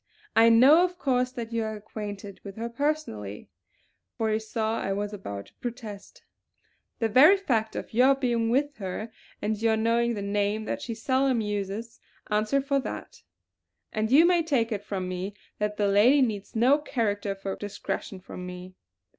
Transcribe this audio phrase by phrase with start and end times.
[0.35, 3.49] I know of course that you are acquainted with her personally,"
[4.17, 6.23] for he saw I was about to protest,
[6.97, 9.11] "the very fact of your being with her
[9.43, 11.99] and your knowing the name that she seldom uses
[12.31, 13.21] answer for that;
[13.93, 18.19] and you may take it from me that the lady needs no character for discretion
[18.19, 18.73] from me.